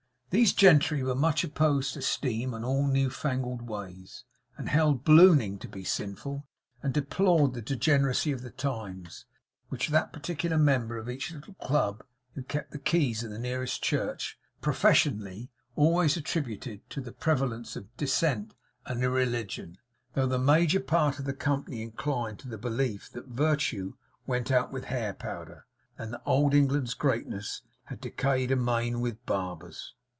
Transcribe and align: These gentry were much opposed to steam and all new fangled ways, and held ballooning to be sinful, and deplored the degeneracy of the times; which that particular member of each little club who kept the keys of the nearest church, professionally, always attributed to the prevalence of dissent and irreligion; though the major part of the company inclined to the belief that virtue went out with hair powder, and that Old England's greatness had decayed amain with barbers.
These 0.33 0.53
gentry 0.53 1.03
were 1.03 1.13
much 1.13 1.43
opposed 1.43 1.93
to 1.93 2.01
steam 2.01 2.53
and 2.53 2.63
all 2.63 2.87
new 2.87 3.09
fangled 3.09 3.63
ways, 3.63 4.23
and 4.55 4.69
held 4.69 5.03
ballooning 5.03 5.59
to 5.59 5.67
be 5.67 5.83
sinful, 5.83 6.47
and 6.81 6.93
deplored 6.93 7.53
the 7.53 7.61
degeneracy 7.61 8.31
of 8.31 8.41
the 8.41 8.49
times; 8.49 9.25
which 9.67 9.89
that 9.89 10.13
particular 10.13 10.57
member 10.57 10.97
of 10.97 11.09
each 11.09 11.33
little 11.33 11.55
club 11.55 12.05
who 12.33 12.43
kept 12.43 12.71
the 12.71 12.79
keys 12.79 13.23
of 13.23 13.29
the 13.29 13.37
nearest 13.37 13.83
church, 13.83 14.39
professionally, 14.61 15.51
always 15.75 16.15
attributed 16.15 16.89
to 16.89 17.01
the 17.01 17.11
prevalence 17.11 17.75
of 17.75 17.93
dissent 17.97 18.55
and 18.85 19.03
irreligion; 19.03 19.77
though 20.13 20.27
the 20.27 20.39
major 20.39 20.79
part 20.79 21.19
of 21.19 21.25
the 21.25 21.33
company 21.33 21.81
inclined 21.81 22.39
to 22.39 22.47
the 22.47 22.57
belief 22.57 23.11
that 23.11 23.27
virtue 23.27 23.95
went 24.25 24.49
out 24.49 24.71
with 24.71 24.85
hair 24.85 25.13
powder, 25.13 25.65
and 25.97 26.13
that 26.13 26.21
Old 26.25 26.53
England's 26.53 26.93
greatness 26.93 27.63
had 27.87 27.99
decayed 27.99 28.49
amain 28.49 29.01
with 29.01 29.25
barbers. 29.25 29.93